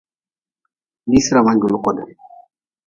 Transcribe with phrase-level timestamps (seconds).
[1.09, 2.03] Diisirama juli kodi.